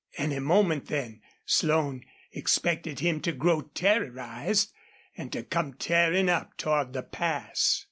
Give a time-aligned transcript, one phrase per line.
[0.17, 4.73] Any moment, then, Slone expected him to grow terrorized
[5.15, 7.79] and to come tearing up toward the pass.